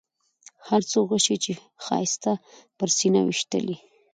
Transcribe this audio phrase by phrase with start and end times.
[0.67, 1.51] هر څو غشي چې
[1.85, 2.33] ښایسته
[2.77, 3.75] پر سینه ویشتلي.